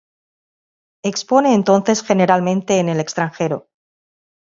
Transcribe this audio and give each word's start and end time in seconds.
Expone 1.03 1.53
entonces 1.53 2.01
generalmente 2.01 2.79
en 2.79 2.89
el 2.89 2.99
extranjero. 2.99 3.67